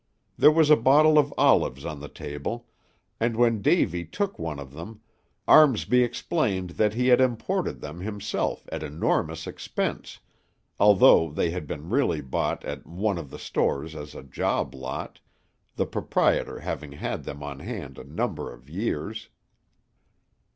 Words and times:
There 0.35 0.49
was 0.51 0.71
a 0.71 0.75
bottle 0.75 1.19
of 1.19 1.31
olives 1.37 1.85
on 1.85 1.99
the 1.99 2.07
table, 2.09 2.65
and 3.19 3.35
when 3.37 3.61
Davy 3.61 4.03
took 4.03 4.39
one 4.39 4.57
of 4.57 4.73
them, 4.73 4.99
Armsby 5.47 6.01
explained 6.01 6.71
that 6.71 6.95
he 6.95 7.09
had 7.09 7.21
imported 7.21 7.81
them 7.81 7.99
himself 7.99 8.67
at 8.71 8.81
enormous 8.81 9.45
expense, 9.45 10.17
although 10.79 11.29
they 11.29 11.51
had 11.51 11.67
been 11.67 11.89
really 11.91 12.19
bought 12.19 12.65
at 12.65 12.87
one 12.87 13.19
of 13.19 13.29
the 13.29 13.37
stores 13.37 13.95
as 13.95 14.15
a 14.15 14.23
job 14.23 14.73
lot, 14.73 15.19
the 15.75 15.85
proprietor 15.85 16.61
having 16.61 16.93
had 16.93 17.23
them 17.23 17.43
on 17.43 17.59
hand 17.59 17.99
a 17.99 18.03
number 18.03 18.51
of 18.51 18.67
years. 18.67 19.29